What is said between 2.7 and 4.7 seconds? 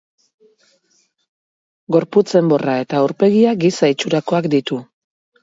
eta aurpegia giza itxurakoak